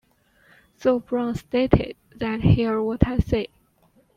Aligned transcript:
Though 0.79 0.97
Brown 0.97 1.35
stated 1.35 1.95
that 2.15 2.41
Hear 2.41 2.81
What 2.81 3.05
I 3.07 3.19
Say! 3.19 3.49